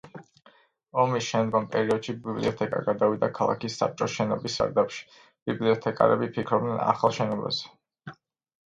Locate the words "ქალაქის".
3.41-3.77